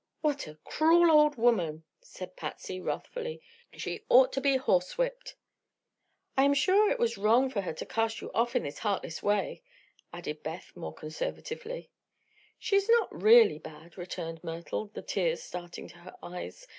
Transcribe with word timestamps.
"What 0.21 0.47
a 0.47 0.55
cruel 0.63 1.11
old 1.11 1.35
woman!" 1.35 1.83
cried 2.17 2.35
Patsy, 2.35 2.79
wrathfully. 2.81 3.39
"She 3.73 4.03
ought 4.09 4.33
to 4.33 4.41
be 4.41 4.57
horsewhipped!" 4.57 5.35
"I 6.35 6.43
am 6.43 6.55
sure 6.55 6.89
it 6.89 6.97
was 6.97 7.19
wrong 7.19 7.51
for 7.51 7.61
her 7.61 7.73
to 7.73 7.85
cast 7.85 8.19
you 8.19 8.31
off 8.33 8.55
in 8.55 8.63
this 8.63 8.79
heartless 8.79 9.21
way," 9.21 9.61
added 10.11 10.41
Beth, 10.41 10.71
more 10.75 10.95
conservatively. 10.95 11.91
"She 12.57 12.75
is 12.77 12.89
not 12.89 13.13
really 13.21 13.59
bad," 13.59 13.95
returned 13.95 14.43
Myrtle, 14.43 14.87
the 14.87 15.03
tears 15.03 15.43
starting 15.43 15.87
to 15.89 15.97
her 15.99 16.15
eyes. 16.23 16.67